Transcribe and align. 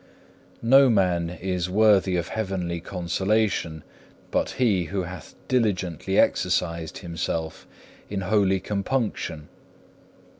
5. 0.55 0.63
No 0.63 0.89
man 0.89 1.29
is 1.29 1.69
worthy 1.69 2.15
of 2.15 2.29
heavenly 2.29 2.79
consolation 2.79 3.83
but 4.31 4.49
he 4.57 4.85
who 4.85 5.03
hath 5.03 5.35
diligently 5.47 6.17
exercised 6.17 6.97
himself 6.97 7.67
in 8.09 8.21
holy 8.21 8.59
compunction. 8.59 9.47